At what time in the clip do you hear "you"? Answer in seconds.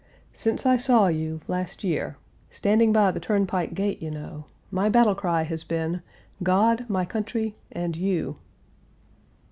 1.09-1.41, 4.01-4.09, 7.95-8.37